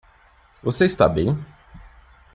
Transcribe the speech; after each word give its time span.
Você 0.63 0.85
está 0.85 1.07
bem? 1.07 1.37